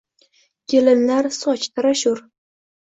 Kelinlar 0.73 1.31
soch 1.39 1.71
tarashur; 1.77 2.29